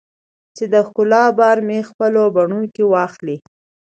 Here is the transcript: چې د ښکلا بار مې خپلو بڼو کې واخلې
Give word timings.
چې 0.55 0.63
د 0.73 0.75
ښکلا 0.87 1.23
بار 1.39 1.57
مې 1.67 1.79
خپلو 1.89 2.23
بڼو 2.35 2.61
کې 2.73 2.83
واخلې 2.93 3.37